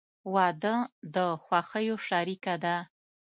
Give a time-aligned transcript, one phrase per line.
[0.33, 0.75] •واده
[1.15, 2.75] د خوښیو شریکه ده.